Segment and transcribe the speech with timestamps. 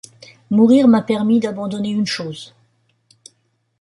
[0.49, 2.55] Mourir m'a permis d'abandonner une chose.